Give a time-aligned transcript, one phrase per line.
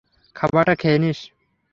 [0.35, 1.19] খাবারটা খেয়ে নিস।